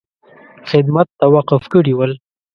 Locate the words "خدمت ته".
0.69-1.25